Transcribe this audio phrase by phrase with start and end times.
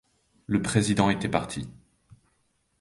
[0.47, 1.69] Le président était parti.